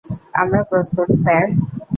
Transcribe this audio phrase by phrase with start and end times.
[0.41, 1.45] আমরা প্রস্তুত, স্যার।